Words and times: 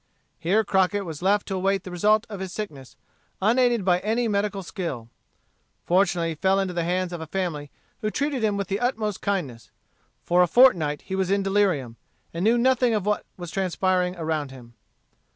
Here 0.39 0.63
Crockett 0.63 1.05
was 1.05 1.21
left 1.21 1.47
to 1.47 1.55
await 1.55 1.83
the 1.83 1.91
result 1.91 2.25
of 2.27 2.39
his 2.39 2.51
sickness, 2.51 2.95
unaided 3.39 3.85
by 3.85 3.99
any 3.99 4.27
medical 4.27 4.63
skill. 4.63 5.09
Fortunately 5.85 6.29
he 6.29 6.33
fell 6.33 6.59
into 6.59 6.73
the 6.73 6.83
hands 6.83 7.13
of 7.13 7.21
a 7.21 7.27
family 7.27 7.69
who 7.99 8.09
treated 8.09 8.43
him 8.43 8.57
with 8.57 8.67
the 8.67 8.79
utmost 8.79 9.21
kindness. 9.21 9.69
For 10.23 10.41
a 10.41 10.47
fortnight 10.47 11.03
he 11.03 11.13
was 11.13 11.29
in 11.29 11.43
delirium, 11.43 11.97
and 12.33 12.43
knew 12.43 12.57
nothing 12.57 12.95
of 12.95 13.05
what 13.05 13.27
was 13.37 13.51
transpiring 13.51 14.15
around 14.15 14.49
him. 14.49 14.73